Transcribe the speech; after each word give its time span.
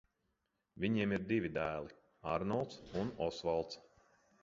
Viņiem 0.85 1.13
ir 1.17 1.27
divi 1.33 1.53
dēli: 1.59 1.95
Arnolds 2.35 2.83
un 3.05 3.15
Osvalds. 3.31 3.83